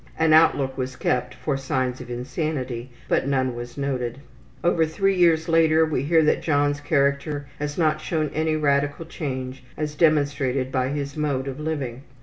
[0.17, 4.17] An outlook was kept for signs of insanity, but none was noted.
[4.63, 9.63] Over three years later we hear that John's character has not shown any radical change
[9.77, 12.01] as demonstrated by his mode of living.